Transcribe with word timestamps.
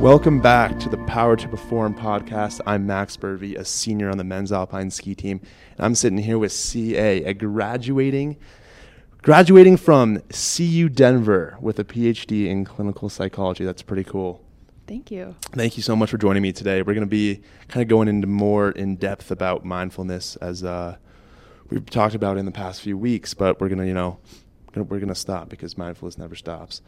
Welcome 0.00 0.40
back 0.40 0.80
to 0.80 0.88
the 0.88 0.96
Power 0.96 1.36
to 1.36 1.46
Perform 1.46 1.94
podcast. 1.94 2.62
I'm 2.66 2.86
Max 2.86 3.18
Burvey, 3.18 3.58
a 3.58 3.66
senior 3.66 4.08
on 4.08 4.16
the 4.16 4.24
men's 4.24 4.50
alpine 4.50 4.90
ski 4.90 5.14
team, 5.14 5.42
and 5.76 5.84
I'm 5.84 5.94
sitting 5.94 6.16
here 6.16 6.38
with 6.38 6.52
CA, 6.52 7.22
a 7.22 7.34
graduating 7.34 8.38
graduating 9.20 9.76
from 9.76 10.22
CU 10.30 10.88
Denver 10.88 11.58
with 11.60 11.78
a 11.78 11.84
PhD 11.84 12.46
in 12.46 12.64
clinical 12.64 13.10
psychology. 13.10 13.62
That's 13.66 13.82
pretty 13.82 14.04
cool. 14.04 14.42
Thank 14.86 15.10
you. 15.10 15.36
Thank 15.52 15.76
you 15.76 15.82
so 15.82 15.94
much 15.94 16.08
for 16.08 16.16
joining 16.16 16.42
me 16.42 16.52
today. 16.52 16.80
We're 16.80 16.94
going 16.94 17.06
to 17.06 17.06
be 17.06 17.42
kind 17.68 17.82
of 17.82 17.88
going 17.88 18.08
into 18.08 18.26
more 18.26 18.70
in 18.70 18.96
depth 18.96 19.30
about 19.30 19.66
mindfulness 19.66 20.36
as 20.36 20.64
uh, 20.64 20.96
we've 21.68 21.84
talked 21.84 22.14
about 22.14 22.38
in 22.38 22.46
the 22.46 22.52
past 22.52 22.80
few 22.80 22.96
weeks, 22.96 23.34
but 23.34 23.60
we're 23.60 23.68
going 23.68 23.80
to, 23.80 23.86
you 23.86 23.92
know, 23.92 24.18
we're 24.74 24.84
going 24.98 25.08
to 25.08 25.14
stop 25.14 25.50
because 25.50 25.76
mindfulness 25.76 26.16
never 26.16 26.34
stops. 26.34 26.80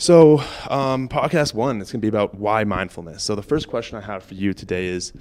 So, 0.00 0.38
um, 0.70 1.08
podcast 1.08 1.54
one, 1.54 1.80
it's 1.80 1.90
going 1.90 2.00
to 2.00 2.04
be 2.04 2.08
about 2.08 2.36
why 2.36 2.62
mindfulness. 2.62 3.24
So, 3.24 3.34
the 3.34 3.42
first 3.42 3.66
question 3.66 3.98
I 3.98 4.00
have 4.02 4.22
for 4.22 4.34
you 4.34 4.54
today 4.54 4.86
is 4.86 5.12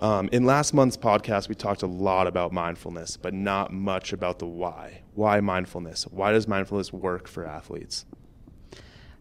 um, 0.00 0.28
in 0.32 0.44
last 0.44 0.74
month's 0.74 0.96
podcast, 0.96 1.48
we 1.48 1.54
talked 1.54 1.82
a 1.82 1.86
lot 1.86 2.26
about 2.26 2.52
mindfulness, 2.52 3.16
but 3.16 3.32
not 3.32 3.72
much 3.72 4.12
about 4.12 4.40
the 4.40 4.46
why. 4.46 5.02
Why 5.14 5.38
mindfulness? 5.38 6.02
Why 6.08 6.32
does 6.32 6.48
mindfulness 6.48 6.92
work 6.92 7.28
for 7.28 7.46
athletes? 7.46 8.06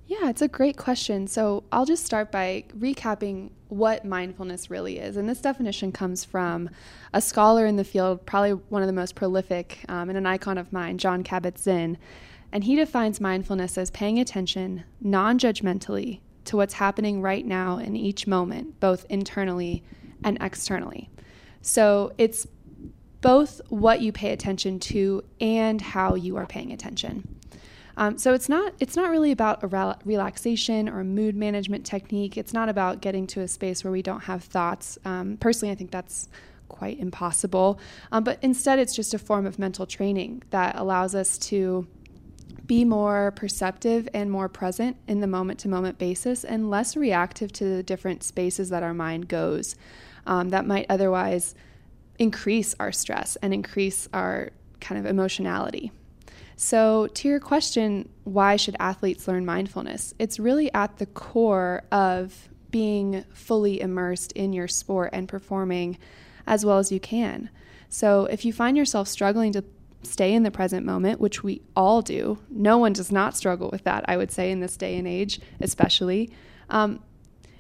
Yeah, 0.08 0.30
it's 0.30 0.42
a 0.42 0.48
great 0.48 0.78
question. 0.78 1.28
So 1.28 1.64
I'll 1.72 1.86
just 1.86 2.04
start 2.04 2.32
by 2.32 2.64
recapping 2.76 3.52
what 3.68 4.04
mindfulness 4.04 4.72
really 4.72 4.98
is. 4.98 5.16
And 5.16 5.30
this 5.30 5.42
definition 5.42 5.92
comes 5.92 6.26
from 6.26 6.72
a 7.14 7.22
scholar 7.22 7.68
in 7.68 7.76
the 7.76 7.84
field, 7.84 8.26
probably 8.26 8.54
one 8.54 8.82
of 8.82 8.88
the 8.88 8.94
most 8.94 9.14
prolific 9.14 9.86
um, 9.90 10.10
and 10.10 10.18
an 10.18 10.26
icon 10.26 10.58
of 10.58 10.74
mine, 10.74 10.98
Jon 10.98 11.24
Kabat-Zinn. 11.24 12.00
And 12.52 12.64
he 12.64 12.76
defines 12.76 13.20
mindfulness 13.20 13.78
as 13.78 13.92
paying 13.92 14.20
attention 14.20 14.84
non 15.02 15.38
judgmentally 15.38 16.22
to 16.46 16.58
what's 16.58 16.76
happening 16.76 17.22
right 17.22 17.46
now 17.46 17.78
in 17.78 17.96
each 17.96 18.26
moment, 18.26 18.80
both 18.80 19.06
internally 19.10 19.84
and 20.24 20.38
externally. 20.42 21.10
So 21.62 22.14
it's 22.18 22.48
both 23.22 23.60
what 23.70 24.02
you 24.02 24.12
pay 24.12 24.32
attention 24.32 24.80
to 24.80 25.24
and 25.42 25.82
how 25.82 26.16
you 26.16 26.38
are 26.38 26.46
paying 26.46 26.72
attention. 26.72 27.28
Um, 27.98 28.18
so 28.18 28.34
it's 28.34 28.48
not 28.48 28.74
it's 28.80 28.96
not 28.96 29.10
really 29.10 29.32
about 29.32 29.64
a 29.64 29.68
rel- 29.68 30.00
relaxation 30.06 30.88
or 30.88 31.00
a 31.00 31.04
mood 31.04 31.36
management 31.36 31.86
technique. 31.86 32.38
It's 32.38 32.54
not 32.54 32.70
about 32.70 33.02
getting 33.02 33.26
to 33.28 33.42
a 33.42 33.48
space 33.48 33.84
where 33.84 33.92
we 33.92 34.04
don't 34.04 34.22
have 34.22 34.44
thoughts. 34.44 35.00
Um, 35.04 35.38
personally, 35.38 35.72
I 35.72 35.76
think 35.76 35.90
that's 35.90 36.30
quite 36.70 37.00
impossible. 37.00 37.80
Um, 38.12 38.24
but 38.24 38.38
instead, 38.44 38.78
it's 38.78 38.96
just 38.96 39.14
a 39.14 39.20
form 39.20 39.48
of 39.48 39.58
mental 39.58 39.88
training 39.88 40.44
that 40.52 40.76
allows 40.78 41.16
us 41.16 41.38
to 41.40 41.88
be 42.68 42.84
more 42.84 43.32
perceptive 43.32 44.08
and 44.14 44.30
more 44.30 44.50
present 44.50 44.98
in 45.08 45.22
the 45.22 45.28
moment 45.28 45.60
to 45.60 45.70
moment 45.70 45.98
basis 45.98 46.44
and 46.44 46.70
less 46.70 46.96
reactive 46.96 47.52
to 47.54 47.64
the 47.64 47.82
different 47.82 48.24
spaces 48.24 48.70
that 48.70 48.84
our 48.84 48.94
mind 48.94 49.28
goes 49.28 49.76
um, 50.28 50.50
that 50.50 50.68
might 50.68 50.86
otherwise 50.90 51.56
increase 52.20 52.76
our 52.80 52.92
stress 52.92 53.38
and 53.38 53.54
increase 53.54 54.08
our 54.14 54.52
kind 54.80 55.00
of 55.00 55.06
emotionality. 55.06 55.92
So, 56.56 57.08
to 57.08 57.28
your 57.28 57.40
question, 57.40 58.10
why 58.24 58.56
should 58.56 58.76
athletes 58.80 59.28
learn 59.28 59.46
mindfulness? 59.46 60.14
It's 60.18 60.40
really 60.40 60.74
at 60.74 60.98
the 60.98 61.06
core 61.06 61.84
of 61.92 62.50
being 62.72 63.24
fully 63.32 63.80
immersed 63.80 64.32
in 64.34 64.54
your 64.54 64.68
sport 64.68 65.12
and 65.14 65.30
performing 65.30 65.98
as 66.48 66.66
well 66.66 66.80
as 66.80 66.92
you 66.92 67.00
can. 67.00 67.50
So, 67.90 68.26
if 68.26 68.44
you 68.44 68.52
find 68.52 68.76
yourself 68.76 69.08
struggling 69.08 69.54
to 69.54 69.64
stay 70.04 70.34
in 70.34 70.44
the 70.44 70.52
present 70.52 70.86
moment, 70.86 71.20
which 71.20 71.44
we 71.44 71.62
all 71.76 72.02
do, 72.02 72.40
no 72.50 72.78
one 72.78 72.94
does 72.94 73.12
not 73.12 73.36
struggle 73.36 73.70
with 73.72 73.84
that, 73.84 74.06
I 74.08 74.18
would 74.18 74.32
say, 74.32 74.52
in 74.52 74.60
this 74.60 74.78
day 74.78 74.98
and 74.98 75.08
age, 75.08 75.40
especially. 75.60 76.32
Um, 76.70 77.02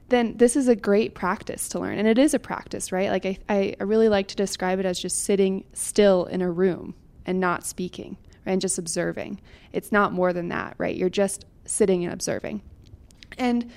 then 0.09 0.37
this 0.37 0.55
is 0.55 0.67
a 0.67 0.75
great 0.75 1.15
practice 1.15 1.67
to 1.69 1.79
learn. 1.79 1.97
And 1.97 2.07
it 2.07 2.17
is 2.17 2.33
a 2.33 2.39
practice, 2.39 2.91
right? 2.91 3.09
Like, 3.09 3.25
I, 3.49 3.75
I 3.79 3.83
really 3.83 4.07
like 4.07 4.27
to 4.29 4.35
describe 4.35 4.79
it 4.79 4.85
as 4.85 4.99
just 4.99 5.23
sitting 5.23 5.65
still 5.73 6.25
in 6.25 6.41
a 6.41 6.49
room 6.49 6.95
and 7.25 7.39
not 7.39 7.65
speaking 7.65 8.17
and 8.45 8.61
just 8.61 8.77
observing. 8.77 9.41
It's 9.73 9.91
not 9.91 10.13
more 10.13 10.31
than 10.31 10.47
that, 10.49 10.75
right? 10.77 10.95
You're 10.95 11.09
just 11.09 11.45
sitting 11.65 12.05
and 12.05 12.13
observing. 12.13 12.61
And 13.37 13.69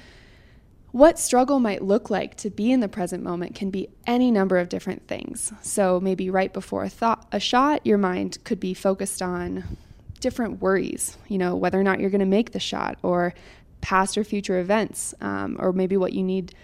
what 0.92 1.18
struggle 1.18 1.60
might 1.60 1.82
look 1.82 2.10
like 2.10 2.36
to 2.38 2.50
be 2.50 2.72
in 2.72 2.80
the 2.80 2.88
present 2.88 3.22
moment 3.22 3.54
can 3.54 3.70
be 3.70 3.88
any 4.06 4.30
number 4.30 4.58
of 4.58 4.68
different 4.68 5.06
things. 5.06 5.52
So 5.62 6.00
maybe 6.00 6.30
right 6.30 6.52
before 6.52 6.84
a 6.84 6.88
thought 6.88 7.26
a 7.32 7.40
shot, 7.40 7.86
your 7.86 7.98
mind 7.98 8.38
could 8.44 8.58
be 8.58 8.74
focused 8.74 9.22
on 9.22 9.64
different 10.18 10.60
worries, 10.60 11.16
you 11.28 11.38
know, 11.38 11.54
whether 11.56 11.78
or 11.80 11.82
not 11.82 12.00
you're 12.00 12.10
going 12.10 12.20
to 12.20 12.26
make 12.26 12.52
the 12.52 12.60
shot 12.60 12.98
or 13.02 13.34
past 13.80 14.18
or 14.18 14.24
future 14.24 14.58
events, 14.58 15.14
um, 15.20 15.56
or 15.58 15.72
maybe 15.72 15.96
what 15.96 16.12
you 16.12 16.22
need 16.22 16.54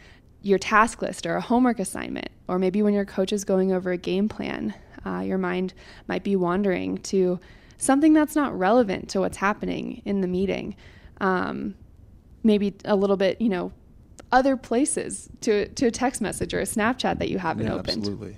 your 0.43 0.59
task 0.59 1.03
list 1.03 1.27
or 1.27 1.37
a 1.37 1.41
homework 1.41 1.79
assignment, 1.79 2.29
or 2.49 2.59
maybe 2.59 2.83
when 2.83 2.95
your 2.95 3.05
coach 3.05 3.33
is 3.33 3.45
going 3.45 3.73
over 3.73 3.91
a 3.91 3.97
game 3.97 4.29
plan, 4.29 4.75
uh, 5.05 5.21
your 5.21 5.39
mind 5.39 5.73
might 6.09 6.23
be 6.23 6.37
wandering 6.37 6.99
to 6.99 7.41
something 7.79 8.13
that's 8.13 8.37
not 8.37 8.57
relevant 8.57 9.09
to 9.09 9.21
what's 9.21 9.39
happening 9.39 10.03
in 10.05 10.21
the 10.21 10.29
meeting. 10.29 10.77
Um, 11.21 11.75
maybe 12.43 12.75
a 12.85 12.95
little 12.95 13.17
bit, 13.17 13.41
you 13.41 13.49
know, 13.49 13.73
other 14.33 14.57
places 14.57 15.29
to 15.43 15.69
to 15.69 15.87
a 15.87 15.91
text 15.91 16.21
message 16.21 16.53
or 16.55 16.61
a 16.61 16.65
Snapchat 16.65 17.19
that 17.19 17.29
you 17.29 17.39
haven't 17.39 17.67
yeah, 17.67 17.75
opened. 17.75 17.99
Absolutely. 17.99 18.37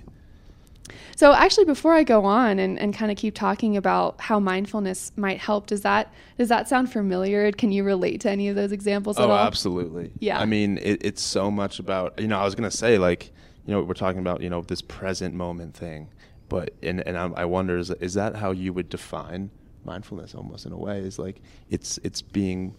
So 1.15 1.33
actually 1.33 1.65
before 1.65 1.93
I 1.93 2.03
go 2.03 2.23
on 2.23 2.59
and, 2.59 2.79
and 2.79 2.93
kind 2.93 3.11
of 3.11 3.17
keep 3.17 3.35
talking 3.35 3.75
about 3.75 4.21
how 4.21 4.39
mindfulness 4.39 5.11
might 5.17 5.37
help, 5.37 5.67
does 5.67 5.81
that 5.81 6.13
does 6.37 6.49
that 6.49 6.69
sound 6.69 6.91
familiar? 6.91 7.51
Can 7.51 7.71
you 7.71 7.83
relate 7.83 8.21
to 8.21 8.29
any 8.29 8.47
of 8.47 8.55
those 8.55 8.71
examples 8.71 9.19
oh, 9.19 9.23
at 9.23 9.29
all? 9.29 9.37
absolutely. 9.37 10.11
Yeah. 10.19 10.39
I 10.39 10.45
mean, 10.45 10.77
it, 10.77 11.03
it's 11.03 11.21
so 11.21 11.51
much 11.51 11.79
about 11.79 12.19
you 12.19 12.27
know. 12.27 12.39
I 12.39 12.45
was 12.45 12.55
gonna 12.55 12.71
say 12.71 12.97
like 12.97 13.31
you 13.65 13.73
know 13.73 13.83
we're 13.83 13.93
talking 13.93 14.21
about 14.21 14.41
you 14.41 14.49
know 14.49 14.61
this 14.61 14.81
present 14.81 15.35
moment 15.35 15.75
thing, 15.75 16.09
but 16.47 16.73
and 16.81 17.05
and 17.05 17.17
I, 17.17 17.29
I 17.41 17.45
wonder 17.45 17.77
is 17.77 17.89
is 17.89 18.13
that 18.13 18.37
how 18.37 18.51
you 18.51 18.71
would 18.73 18.89
define 18.89 19.51
mindfulness 19.83 20.33
almost 20.33 20.65
in 20.65 20.71
a 20.71 20.77
way? 20.77 20.99
Is 20.99 21.19
like 21.19 21.41
it's 21.69 21.99
it's 22.03 22.21
being 22.21 22.75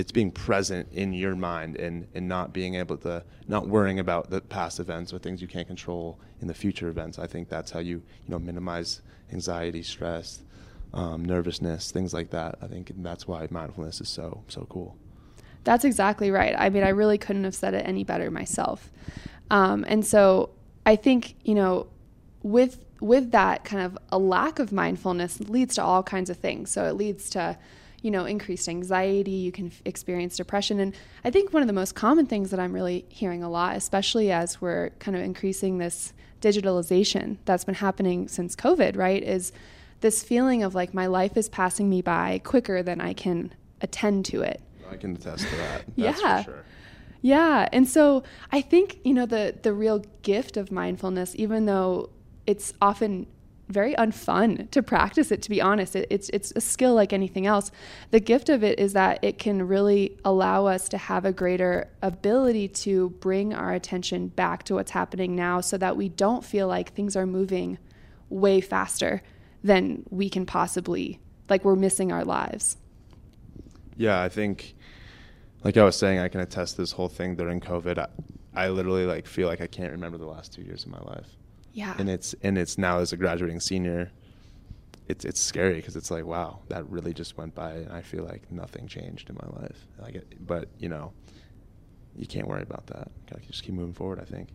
it's 0.00 0.10
being 0.10 0.30
present 0.30 0.88
in 0.92 1.12
your 1.12 1.36
mind 1.36 1.76
and, 1.76 2.06
and 2.14 2.26
not 2.26 2.54
being 2.54 2.74
able 2.74 2.96
to 2.96 3.22
not 3.46 3.68
worrying 3.68 3.98
about 3.98 4.30
the 4.30 4.40
past 4.40 4.80
events 4.80 5.12
or 5.12 5.18
things 5.18 5.42
you 5.42 5.46
can't 5.46 5.66
control 5.66 6.18
in 6.40 6.48
the 6.48 6.54
future 6.54 6.88
events. 6.88 7.18
I 7.18 7.26
think 7.26 7.50
that's 7.50 7.70
how 7.70 7.80
you 7.80 7.96
you 7.96 8.30
know 8.30 8.38
minimize 8.38 9.02
anxiety, 9.30 9.82
stress, 9.82 10.40
um, 10.94 11.22
nervousness, 11.22 11.90
things 11.90 12.14
like 12.14 12.30
that. 12.30 12.56
I 12.62 12.66
think 12.66 12.92
that's 12.96 13.28
why 13.28 13.46
mindfulness 13.50 14.00
is 14.00 14.08
so 14.08 14.42
so 14.48 14.66
cool. 14.70 14.96
That's 15.64 15.84
exactly 15.84 16.30
right. 16.30 16.54
I 16.56 16.70
mean, 16.70 16.82
I 16.82 16.88
really 16.88 17.18
couldn't 17.18 17.44
have 17.44 17.54
said 17.54 17.74
it 17.74 17.86
any 17.86 18.02
better 18.02 18.30
myself. 18.30 18.90
Um, 19.50 19.84
and 19.86 20.04
so 20.06 20.48
I 20.86 20.96
think 20.96 21.34
you 21.44 21.54
know 21.54 21.88
with 22.42 22.82
with 23.02 23.32
that 23.32 23.64
kind 23.64 23.82
of 23.82 23.98
a 24.10 24.18
lack 24.18 24.60
of 24.60 24.72
mindfulness 24.72 25.40
leads 25.40 25.74
to 25.74 25.84
all 25.84 26.02
kinds 26.02 26.30
of 26.30 26.38
things. 26.38 26.70
So 26.70 26.86
it 26.86 26.94
leads 26.94 27.28
to 27.30 27.58
you 28.02 28.10
know, 28.10 28.24
increased 28.24 28.68
anxiety, 28.68 29.32
you 29.32 29.52
can 29.52 29.66
f- 29.66 29.82
experience 29.84 30.36
depression. 30.36 30.80
And 30.80 30.94
I 31.24 31.30
think 31.30 31.52
one 31.52 31.62
of 31.62 31.66
the 31.66 31.72
most 31.72 31.94
common 31.94 32.26
things 32.26 32.50
that 32.50 32.60
I'm 32.60 32.72
really 32.72 33.04
hearing 33.08 33.42
a 33.42 33.50
lot, 33.50 33.76
especially 33.76 34.32
as 34.32 34.60
we're 34.60 34.90
kind 34.98 35.16
of 35.16 35.22
increasing 35.22 35.78
this 35.78 36.12
digitalization 36.40 37.36
that's 37.44 37.64
been 37.64 37.74
happening 37.74 38.28
since 38.28 38.56
COVID, 38.56 38.96
right, 38.96 39.22
is 39.22 39.52
this 40.00 40.22
feeling 40.22 40.62
of 40.62 40.74
like 40.74 40.94
my 40.94 41.06
life 41.06 41.36
is 41.36 41.48
passing 41.48 41.90
me 41.90 42.00
by 42.00 42.40
quicker 42.44 42.82
than 42.82 43.00
I 43.00 43.12
can 43.12 43.52
attend 43.80 44.24
to 44.26 44.42
it. 44.42 44.62
I 44.90 44.96
can 44.96 45.14
attest 45.16 45.46
to 45.48 45.56
that. 45.56 45.84
yeah. 45.96 46.42
Sure. 46.42 46.64
Yeah. 47.22 47.68
And 47.72 47.86
so 47.86 48.22
I 48.50 48.62
think, 48.62 48.98
you 49.04 49.12
know, 49.12 49.26
the 49.26 49.54
the 49.62 49.72
real 49.72 50.02
gift 50.22 50.56
of 50.56 50.72
mindfulness, 50.72 51.34
even 51.36 51.66
though 51.66 52.10
it's 52.46 52.72
often 52.80 53.26
very 53.70 53.94
unfun 53.94 54.70
to 54.70 54.82
practice 54.82 55.30
it 55.30 55.42
to 55.42 55.50
be 55.50 55.60
honest. 55.60 55.96
It, 55.96 56.06
it's 56.10 56.28
it's 56.30 56.52
a 56.56 56.60
skill 56.60 56.94
like 56.94 57.12
anything 57.12 57.46
else. 57.46 57.70
The 58.10 58.20
gift 58.20 58.48
of 58.48 58.62
it 58.62 58.78
is 58.78 58.92
that 58.92 59.18
it 59.22 59.38
can 59.38 59.66
really 59.66 60.18
allow 60.24 60.66
us 60.66 60.88
to 60.90 60.98
have 60.98 61.24
a 61.24 61.32
greater 61.32 61.88
ability 62.02 62.68
to 62.68 63.10
bring 63.20 63.54
our 63.54 63.72
attention 63.72 64.28
back 64.28 64.64
to 64.64 64.74
what's 64.74 64.90
happening 64.90 65.34
now 65.36 65.60
so 65.60 65.78
that 65.78 65.96
we 65.96 66.08
don't 66.08 66.44
feel 66.44 66.66
like 66.66 66.92
things 66.92 67.16
are 67.16 67.26
moving 67.26 67.78
way 68.28 68.60
faster 68.60 69.22
than 69.62 70.04
we 70.10 70.28
can 70.28 70.46
possibly 70.46 71.20
like 71.48 71.64
we're 71.64 71.76
missing 71.76 72.12
our 72.12 72.24
lives. 72.24 72.76
Yeah 73.96 74.22
i 74.22 74.28
think 74.28 74.74
like 75.62 75.76
i 75.76 75.84
was 75.84 75.94
saying 75.94 76.18
i 76.18 76.28
can 76.28 76.40
attest 76.40 76.76
this 76.76 76.92
whole 76.92 77.08
thing 77.08 77.36
during 77.36 77.60
covid. 77.60 77.98
I, 77.98 78.08
I 78.54 78.68
literally 78.68 79.04
like 79.04 79.26
feel 79.26 79.46
like 79.46 79.60
i 79.60 79.66
can't 79.66 79.92
remember 79.92 80.16
the 80.16 80.26
last 80.26 80.54
two 80.54 80.62
years 80.62 80.84
of 80.84 80.90
my 80.90 81.00
life 81.00 81.36
yeah. 81.72 81.94
And 81.98 82.08
it's 82.08 82.34
and 82.42 82.58
it's 82.58 82.78
now 82.78 82.98
as 82.98 83.12
a 83.12 83.16
graduating 83.16 83.60
senior, 83.60 84.10
it's 85.08 85.24
it's 85.24 85.40
scary 85.40 85.74
because 85.74 85.96
it's 85.96 86.10
like 86.10 86.24
wow 86.24 86.60
that 86.68 86.88
really 86.88 87.14
just 87.14 87.36
went 87.36 87.54
by 87.54 87.72
and 87.72 87.92
I 87.92 88.02
feel 88.02 88.24
like 88.24 88.50
nothing 88.50 88.86
changed 88.86 89.30
in 89.30 89.36
my 89.36 89.60
life. 89.62 89.86
Like 89.98 90.14
it, 90.16 90.46
but 90.46 90.68
you 90.78 90.88
know, 90.88 91.12
you 92.16 92.26
can't 92.26 92.48
worry 92.48 92.62
about 92.62 92.86
that. 92.88 93.10
Gotta 93.30 93.42
just 93.46 93.62
keep 93.62 93.74
moving 93.74 93.94
forward. 93.94 94.20
I 94.20 94.24
think. 94.24 94.48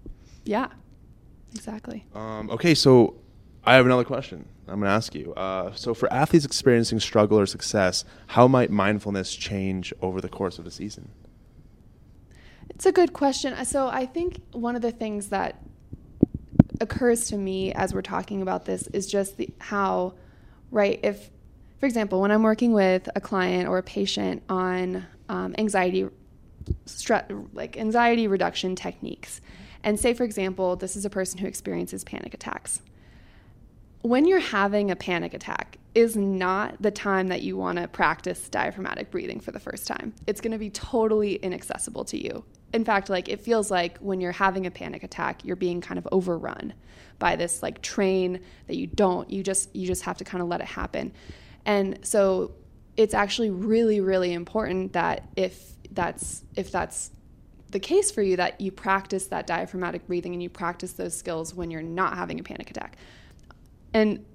Yeah. 0.43 0.67
Exactly. 1.53 2.05
Um, 2.13 2.49
okay, 2.49 2.75
so 2.75 3.15
I 3.63 3.75
have 3.75 3.85
another 3.85 4.03
question. 4.03 4.45
I'm 4.67 4.79
going 4.79 4.89
to 4.89 4.95
ask 4.95 5.15
you. 5.15 5.33
Uh, 5.33 5.73
so, 5.73 5.93
for 5.93 6.11
athletes 6.11 6.43
experiencing 6.45 6.99
struggle 6.99 7.39
or 7.39 7.45
success, 7.45 8.03
how 8.27 8.47
might 8.47 8.71
mindfulness 8.71 9.33
change 9.33 9.93
over 10.01 10.19
the 10.21 10.27
course 10.27 10.59
of 10.59 10.65
a 10.65 10.71
season? 10.71 11.09
It's 12.69 12.85
a 12.85 12.91
good 12.91 13.13
question. 13.13 13.63
So 13.65 13.87
I 13.87 14.05
think 14.05 14.41
one 14.51 14.75
of 14.75 14.81
the 14.81 14.91
things 14.91 15.29
that 15.29 15.61
occurs 16.85 17.27
to 17.27 17.37
me 17.37 17.73
as 17.73 17.93
we're 17.93 18.01
talking 18.01 18.41
about 18.41 18.65
this 18.65 18.87
is 18.87 19.07
just 19.07 19.37
the, 19.37 19.49
how, 19.59 20.13
right, 20.71 20.99
if, 21.03 21.29
for 21.79 21.85
example, 21.85 22.21
when 22.21 22.31
I'm 22.31 22.43
working 22.43 22.71
with 22.71 23.09
a 23.15 23.21
client 23.21 23.67
or 23.67 23.77
a 23.77 23.83
patient 23.83 24.43
on 24.47 25.05
um, 25.27 25.55
anxiety, 25.57 26.07
stre- 26.85 27.47
like 27.53 27.77
anxiety 27.77 28.27
reduction 28.27 28.75
techniques, 28.75 29.41
and 29.83 29.99
say, 29.99 30.13
for 30.13 30.23
example, 30.23 30.75
this 30.75 30.95
is 30.95 31.05
a 31.05 31.09
person 31.09 31.39
who 31.39 31.47
experiences 31.47 32.03
panic 32.03 32.33
attacks. 32.33 32.81
When 34.01 34.25
you're 34.25 34.39
having 34.39 34.91
a 34.91 34.95
panic 34.95 35.33
attack, 35.33 35.79
is 35.95 36.17
not 36.17 36.75
the 36.81 36.91
time 36.91 37.29
that 37.29 37.41
you 37.41 37.55
want 37.55 37.79
to 37.79 37.87
practice 37.87 38.49
diaphragmatic 38.49 39.09
breathing 39.09 39.39
for 39.39 39.51
the 39.51 39.59
first 39.59 39.87
time. 39.87 40.13
It's 40.27 40.41
going 40.41 40.51
to 40.51 40.57
be 40.57 40.69
totally 40.69 41.35
inaccessible 41.35 42.03
to 42.05 42.21
you 42.21 42.43
in 42.75 42.83
fact, 42.83 43.09
like 43.09 43.29
it 43.29 43.39
feels 43.39 43.71
like 43.71 43.97
when 43.99 44.19
you're 44.19 44.33
having 44.33 44.65
a 44.65 44.71
panic 44.71 45.03
attack, 45.03 45.45
you're 45.45 45.55
being 45.55 45.79
kind 45.79 45.97
of 45.97 46.05
overrun 46.11 46.73
by 47.19 47.37
this 47.37 47.63
like 47.63 47.81
train 47.81 48.41
that 48.67 48.75
you 48.75 48.85
don't, 48.85 49.29
you 49.29 49.41
just 49.41 49.73
you 49.73 49.87
just 49.87 50.03
have 50.03 50.17
to 50.17 50.25
kind 50.25 50.41
of 50.41 50.49
let 50.49 50.59
it 50.59 50.67
happen. 50.67 51.13
And 51.65 52.05
so 52.05 52.51
it's 52.97 53.13
actually 53.13 53.49
really 53.49 54.01
really 54.01 54.33
important 54.33 54.93
that 54.93 55.27
if 55.37 55.71
that's 55.91 56.43
if 56.55 56.69
that's 56.69 57.11
the 57.71 57.79
case 57.79 58.11
for 58.11 58.21
you 58.21 58.35
that 58.35 58.59
you 58.59 58.71
practice 58.71 59.27
that 59.27 59.47
diaphragmatic 59.47 60.05
breathing 60.05 60.33
and 60.33 60.43
you 60.43 60.49
practice 60.49 60.93
those 60.93 61.15
skills 61.15 61.53
when 61.53 61.71
you're 61.71 61.81
not 61.81 62.15
having 62.15 62.39
a 62.39 62.43
panic 62.43 62.69
attack. 62.69 62.97
And 63.93 64.25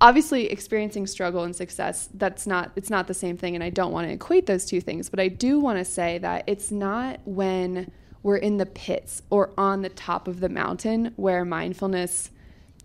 obviously 0.00 0.46
experiencing 0.46 1.06
struggle 1.06 1.44
and 1.44 1.54
success 1.54 2.08
that's 2.14 2.46
not 2.46 2.72
it's 2.76 2.90
not 2.90 3.06
the 3.06 3.14
same 3.14 3.36
thing 3.36 3.54
and 3.54 3.62
i 3.62 3.70
don't 3.70 3.92
want 3.92 4.06
to 4.06 4.12
equate 4.12 4.46
those 4.46 4.64
two 4.64 4.80
things 4.80 5.08
but 5.08 5.20
i 5.20 5.28
do 5.28 5.60
want 5.60 5.78
to 5.78 5.84
say 5.84 6.18
that 6.18 6.44
it's 6.46 6.70
not 6.70 7.20
when 7.24 7.90
we're 8.22 8.36
in 8.36 8.56
the 8.56 8.66
pits 8.66 9.22
or 9.30 9.52
on 9.56 9.82
the 9.82 9.88
top 9.88 10.26
of 10.26 10.40
the 10.40 10.48
mountain 10.48 11.12
where 11.16 11.44
mindfulness 11.44 12.30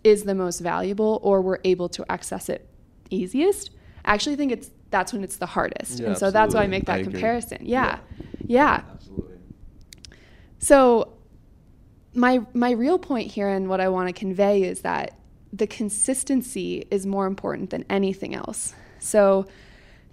is 0.04 0.24
the 0.24 0.36
most 0.36 0.60
valuable 0.60 1.20
or 1.24 1.42
we're 1.42 1.60
able 1.64 1.90
to 1.90 2.06
access 2.12 2.50
it 2.50 2.70
easiest. 3.10 3.72
I 4.06 4.14
actually 4.14 4.36
think 4.36 4.52
it's 4.52 4.70
that's 4.90 5.14
when 5.14 5.24
it's 5.24 5.38
the 5.38 5.46
hardest. 5.46 6.00
Yeah, 6.00 6.08
and 6.08 6.18
so 6.18 6.32
that's 6.32 6.56
why 6.56 6.64
i 6.64 6.68
make 6.68 6.86
that 6.86 7.00
I 7.00 7.04
comparison. 7.04 7.60
Yeah. 7.62 8.00
Yeah, 8.46 8.82
Absolutely. 8.92 9.36
so 10.58 11.14
my 12.14 12.42
my 12.54 12.72
real 12.72 12.98
point 12.98 13.32
here 13.32 13.48
and 13.48 13.70
what 13.70 13.80
I 13.80 13.90
want 13.90 14.08
to 14.08 14.14
convey 14.14 14.64
is 14.64 14.82
that 14.82 15.19
the 15.52 15.68
consistency 15.68 16.86
is 16.92 17.06
more 17.06 17.26
important 17.26 17.70
than 17.70 17.86
anything 17.90 18.36
else. 18.36 18.74
So 19.00 19.48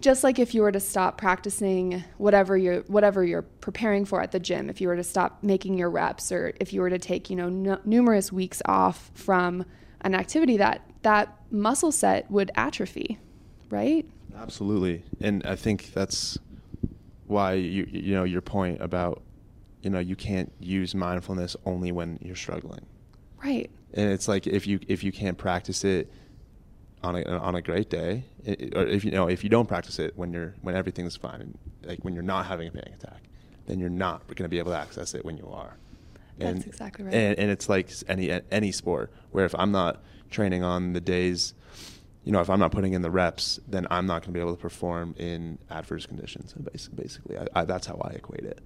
just 0.00 0.22
like 0.22 0.38
if 0.38 0.54
you 0.54 0.62
were 0.62 0.72
to 0.72 0.80
stop 0.80 1.18
practicing 1.18 2.04
whatever 2.18 2.56
you're 2.56 2.82
whatever 2.82 3.24
you're 3.24 3.42
preparing 3.42 4.04
for 4.04 4.20
at 4.20 4.32
the 4.32 4.40
gym, 4.40 4.68
if 4.68 4.80
you 4.80 4.88
were 4.88 4.96
to 4.96 5.04
stop 5.04 5.42
making 5.42 5.78
your 5.78 5.90
reps 5.90 6.30
or 6.30 6.52
if 6.60 6.72
you 6.72 6.80
were 6.80 6.90
to 6.90 6.98
take, 6.98 7.30
you 7.30 7.36
know, 7.36 7.46
n- 7.46 7.80
numerous 7.84 8.30
weeks 8.30 8.60
off 8.66 9.10
from 9.14 9.64
an 10.02 10.14
activity 10.14 10.56
that 10.58 10.82
that 11.02 11.36
muscle 11.50 11.92
set 11.92 12.30
would 12.30 12.50
atrophy, 12.56 13.18
right? 13.70 14.06
Absolutely, 14.36 15.02
and 15.20 15.44
I 15.46 15.56
think 15.56 15.92
that's 15.94 16.38
why 17.26 17.54
you 17.54 17.88
you 17.90 18.14
know 18.14 18.24
your 18.24 18.42
point 18.42 18.80
about 18.82 19.22
you 19.82 19.90
know 19.90 19.98
you 19.98 20.16
can't 20.16 20.52
use 20.60 20.94
mindfulness 20.94 21.56
only 21.64 21.90
when 21.90 22.18
you're 22.20 22.36
struggling, 22.36 22.84
Right. 23.42 23.70
and 23.94 24.10
it's 24.10 24.28
like 24.28 24.46
if 24.46 24.66
you 24.66 24.80
if 24.88 25.04
you 25.04 25.12
can't 25.12 25.38
practice 25.38 25.84
it 25.84 26.10
on 27.02 27.16
a 27.16 27.22
on 27.24 27.54
a 27.54 27.62
great 27.62 27.88
day, 27.90 28.24
i- 28.46 28.70
or 28.74 28.86
if 28.86 29.04
you 29.04 29.10
know 29.10 29.28
if 29.28 29.44
you 29.44 29.50
don't 29.50 29.66
practice 29.66 29.98
it 29.98 30.16
when 30.16 30.32
you're 30.32 30.54
when 30.62 30.74
everything's 30.74 31.16
fine, 31.16 31.40
and 31.40 31.58
like 31.84 32.04
when 32.04 32.14
you're 32.14 32.22
not 32.22 32.46
having 32.46 32.68
a 32.68 32.70
panic 32.70 32.94
attack, 32.94 33.22
then 33.66 33.78
you're 33.78 33.90
not 33.90 34.26
going 34.28 34.44
to 34.44 34.48
be 34.48 34.58
able 34.58 34.72
to 34.72 34.78
access 34.78 35.14
it 35.14 35.24
when 35.24 35.36
you 35.36 35.48
are. 35.52 35.76
That's 36.38 36.64
exactly 36.66 37.04
right. 37.04 37.14
And, 37.14 37.38
and 37.38 37.50
it's 37.50 37.68
like 37.68 37.90
any 38.08 38.30
any 38.50 38.72
sport 38.72 39.12
where 39.30 39.44
if 39.44 39.54
I'm 39.54 39.70
not 39.72 40.02
training 40.30 40.62
on 40.64 40.92
the 40.92 41.00
days, 41.00 41.54
you 42.24 42.32
know, 42.32 42.40
if 42.40 42.50
I'm 42.50 42.58
not 42.58 42.72
putting 42.72 42.92
in 42.94 43.02
the 43.02 43.10
reps, 43.10 43.60
then 43.68 43.86
I'm 43.90 44.06
not 44.06 44.22
going 44.22 44.32
to 44.32 44.38
be 44.38 44.40
able 44.40 44.54
to 44.56 44.60
perform 44.60 45.14
in 45.18 45.58
adverse 45.70 46.04
conditions. 46.06 46.52
Basically, 46.72 47.02
basically, 47.04 47.38
I, 47.38 47.46
I, 47.54 47.64
that's 47.64 47.86
how 47.86 47.96
I 48.02 48.10
equate 48.14 48.44
it. 48.44 48.58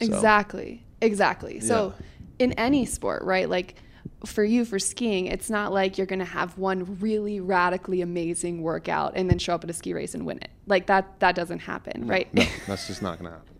So, 0.00 0.06
Exactly. 0.06 0.82
Exactly. 1.00 1.60
So 1.60 1.94
Yeah. 1.98 2.04
in 2.46 2.52
any 2.54 2.84
sport, 2.84 3.22
right? 3.22 3.48
Like 3.48 3.76
for 4.24 4.42
you 4.44 4.64
for 4.64 4.78
skiing, 4.78 5.26
it's 5.26 5.50
not 5.50 5.72
like 5.72 5.98
you're 5.98 6.06
going 6.06 6.18
to 6.20 6.24
have 6.24 6.56
one 6.58 6.98
really 7.00 7.40
radically 7.40 8.00
amazing 8.00 8.62
workout 8.62 9.12
and 9.16 9.28
then 9.30 9.38
show 9.38 9.54
up 9.54 9.64
at 9.64 9.70
a 9.70 9.72
ski 9.74 9.92
race 9.92 10.14
and 10.14 10.24
win 10.26 10.38
it. 10.38 10.50
Like 10.66 10.86
that 10.86 11.20
that 11.20 11.34
doesn't 11.34 11.60
happen, 11.60 12.06
right? 12.06 12.32
No, 12.34 12.44
that's 12.66 12.86
just 12.86 13.02
not 13.02 13.18
going 13.18 13.30
to 13.30 13.36
happen. 13.38 13.54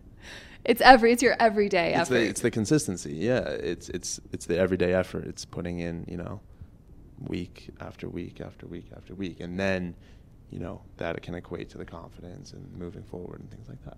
it's 0.63 0.81
every 0.81 1.11
it's 1.11 1.21
your 1.21 1.35
everyday 1.39 1.91
It's 1.91 2.01
effort. 2.09 2.13
the, 2.15 2.25
it's 2.25 2.41
the 2.41 2.51
consistency. 2.51 3.13
Yeah, 3.13 3.41
it's 3.41 3.89
it's 3.89 4.19
it's 4.31 4.45
the 4.47 4.57
everyday 4.57 4.93
effort. 4.93 5.25
It's 5.25 5.45
putting 5.45 5.79
in, 5.79 6.05
you 6.07 6.17
know, 6.17 6.41
week 7.19 7.69
after 7.79 8.09
week 8.09 8.41
after 8.41 8.65
week 8.67 8.87
after 8.95 9.13
week, 9.13 9.39
and 9.39 9.59
then, 9.59 9.95
you 10.49 10.59
know, 10.59 10.81
that 10.97 11.21
can 11.21 11.35
equate 11.35 11.69
to 11.69 11.77
the 11.77 11.85
confidence 11.85 12.53
and 12.53 12.75
moving 12.77 13.03
forward 13.03 13.39
and 13.39 13.51
things 13.51 13.69
like 13.69 13.83
that. 13.85 13.97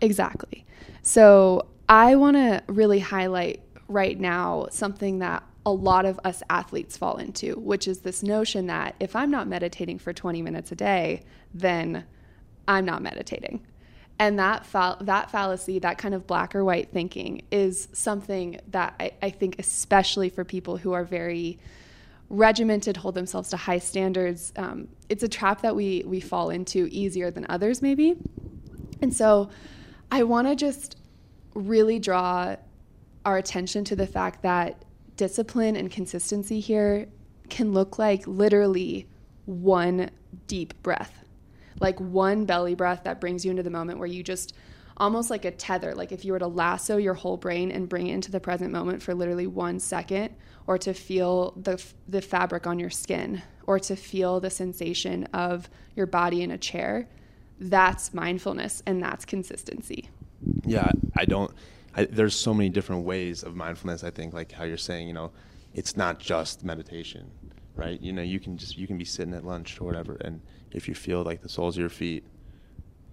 Exactly. 0.00 0.64
So 1.02 1.66
I 1.88 2.16
want 2.16 2.36
to 2.36 2.62
really 2.68 2.98
highlight 2.98 3.62
right 3.88 4.18
now 4.18 4.68
something 4.70 5.18
that 5.18 5.42
a 5.64 5.70
lot 5.70 6.04
of 6.04 6.18
us 6.24 6.42
athletes 6.50 6.96
fall 6.96 7.18
into, 7.18 7.54
which 7.58 7.86
is 7.86 8.00
this 8.00 8.22
notion 8.22 8.66
that 8.66 8.96
if 8.98 9.14
I'm 9.14 9.30
not 9.30 9.46
meditating 9.46 9.98
for 9.98 10.12
20 10.12 10.42
minutes 10.42 10.72
a 10.72 10.76
day, 10.76 11.22
then 11.54 12.04
I'm 12.66 12.84
not 12.84 13.02
meditating. 13.02 13.64
And 14.18 14.38
that 14.38 14.66
that 15.00 15.30
fallacy, 15.30 15.78
that 15.80 15.98
kind 15.98 16.14
of 16.14 16.26
black 16.26 16.54
or 16.54 16.64
white 16.64 16.92
thinking, 16.92 17.42
is 17.50 17.88
something 17.92 18.60
that 18.68 18.94
I, 19.00 19.12
I 19.22 19.30
think, 19.30 19.56
especially 19.58 20.28
for 20.28 20.44
people 20.44 20.76
who 20.76 20.92
are 20.92 21.04
very 21.04 21.58
regimented, 22.28 22.96
hold 22.96 23.14
themselves 23.14 23.50
to 23.50 23.56
high 23.56 23.78
standards, 23.78 24.52
um, 24.56 24.88
it's 25.08 25.22
a 25.22 25.28
trap 25.28 25.62
that 25.62 25.74
we 25.74 26.02
we 26.06 26.20
fall 26.20 26.50
into 26.50 26.88
easier 26.90 27.30
than 27.30 27.46
others, 27.48 27.82
maybe. 27.82 28.16
And 29.00 29.12
so 29.12 29.50
I 30.10 30.22
want 30.22 30.46
to 30.46 30.54
just 30.54 30.96
really 31.54 31.98
draw 31.98 32.56
our 33.24 33.38
attention 33.38 33.84
to 33.84 33.96
the 33.96 34.06
fact 34.06 34.42
that 34.42 34.84
discipline 35.22 35.76
and 35.76 35.88
consistency 35.88 36.58
here 36.58 37.06
can 37.48 37.72
look 37.72 37.96
like 37.96 38.26
literally 38.26 39.06
one 39.44 40.10
deep 40.48 40.74
breath, 40.82 41.22
like 41.78 42.00
one 42.00 42.44
belly 42.44 42.74
breath 42.74 43.04
that 43.04 43.20
brings 43.20 43.44
you 43.44 43.52
into 43.52 43.62
the 43.62 43.70
moment 43.70 44.00
where 44.00 44.08
you 44.08 44.24
just 44.24 44.52
almost 44.96 45.30
like 45.30 45.44
a 45.44 45.52
tether, 45.52 45.94
like 45.94 46.10
if 46.10 46.24
you 46.24 46.32
were 46.32 46.40
to 46.40 46.48
lasso 46.48 46.96
your 46.96 47.14
whole 47.14 47.36
brain 47.36 47.70
and 47.70 47.88
bring 47.88 48.08
it 48.08 48.14
into 48.14 48.32
the 48.32 48.40
present 48.40 48.72
moment 48.72 49.00
for 49.00 49.14
literally 49.14 49.46
one 49.46 49.78
second, 49.78 50.34
or 50.66 50.76
to 50.76 50.92
feel 50.92 51.52
the, 51.52 51.80
the 52.08 52.20
fabric 52.20 52.66
on 52.66 52.80
your 52.80 52.90
skin, 52.90 53.40
or 53.68 53.78
to 53.78 53.94
feel 53.94 54.40
the 54.40 54.50
sensation 54.50 55.22
of 55.26 55.70
your 55.94 56.06
body 56.06 56.42
in 56.42 56.50
a 56.50 56.58
chair 56.58 57.08
that's 57.60 58.12
mindfulness 58.12 58.82
and 58.86 59.00
that's 59.00 59.24
consistency. 59.24 60.10
Yeah, 60.64 60.90
I 61.16 61.26
don't. 61.26 61.52
I, 61.94 62.04
there's 62.06 62.34
so 62.34 62.54
many 62.54 62.68
different 62.68 63.04
ways 63.04 63.42
of 63.42 63.54
mindfulness. 63.54 64.02
I 64.04 64.10
think, 64.10 64.32
like 64.34 64.52
how 64.52 64.64
you're 64.64 64.76
saying, 64.76 65.08
you 65.08 65.14
know, 65.14 65.30
it's 65.74 65.96
not 65.96 66.18
just 66.18 66.64
meditation, 66.64 67.30
right? 67.76 68.00
You 68.00 68.12
know, 68.12 68.22
you 68.22 68.40
can 68.40 68.56
just 68.56 68.76
you 68.78 68.86
can 68.86 68.98
be 68.98 69.04
sitting 69.04 69.34
at 69.34 69.44
lunch 69.44 69.80
or 69.80 69.84
whatever, 69.84 70.16
and 70.20 70.40
if 70.70 70.88
you 70.88 70.94
feel 70.94 71.22
like 71.22 71.42
the 71.42 71.48
soles 71.48 71.76
of 71.76 71.80
your 71.80 71.90
feet, 71.90 72.24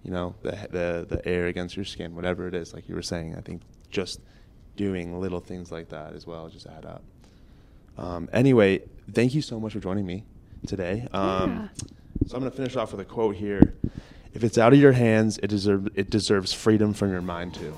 you 0.02 0.10
know, 0.10 0.34
the 0.42 0.52
the 0.70 1.06
the 1.16 1.28
air 1.28 1.46
against 1.46 1.76
your 1.76 1.84
skin, 1.84 2.14
whatever 2.14 2.48
it 2.48 2.54
is, 2.54 2.72
like 2.72 2.88
you 2.88 2.94
were 2.94 3.02
saying, 3.02 3.36
I 3.36 3.40
think 3.40 3.62
just 3.90 4.20
doing 4.76 5.20
little 5.20 5.40
things 5.40 5.70
like 5.70 5.88
that 5.90 6.14
as 6.14 6.26
well 6.26 6.48
just 6.48 6.66
add 6.66 6.86
up. 6.86 7.02
Um, 7.98 8.30
anyway, 8.32 8.80
thank 9.12 9.34
you 9.34 9.42
so 9.42 9.60
much 9.60 9.72
for 9.74 9.80
joining 9.80 10.06
me 10.06 10.24
today. 10.66 11.06
Um, 11.12 11.68
So 12.26 12.36
I'm 12.36 12.40
going 12.40 12.50
to 12.50 12.56
finish 12.56 12.76
off 12.76 12.92
with 12.92 13.00
a 13.00 13.04
quote 13.04 13.34
here. 13.36 13.74
If 14.32 14.44
it's 14.44 14.58
out 14.58 14.72
of 14.72 14.78
your 14.78 14.92
hands, 14.92 15.38
it 15.38 15.48
deserves 15.48 15.88
it 15.94 16.08
deserves 16.10 16.52
freedom 16.52 16.94
from 16.94 17.10
your 17.10 17.22
mind 17.22 17.54
too. 17.54 17.74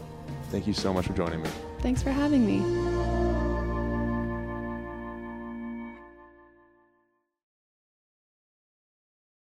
Thank 0.52 0.66
you 0.66 0.74
so 0.74 0.92
much 0.92 1.06
for 1.06 1.14
joining 1.14 1.40
me. 1.42 1.48
Thanks 1.78 2.02
for 2.02 2.10
having 2.10 2.44
me. 2.44 3.01